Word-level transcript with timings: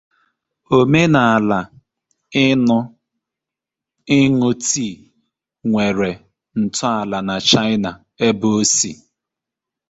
Omenaala 0.77 1.59
ịṅụ 4.19 4.49
tea 4.65 5.01
nwere 5.69 6.11
ntọala 6.61 7.17
na 7.27 7.35
China, 7.49 7.91
ebe 8.27 8.47
o 8.59 8.61
si. 8.75 8.91